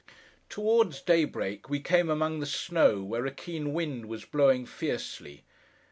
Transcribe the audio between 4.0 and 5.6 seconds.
was blowing fiercely.